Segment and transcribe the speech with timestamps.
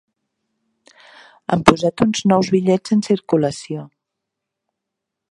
[1.55, 3.83] Han posat uns nous bitllets en circulació.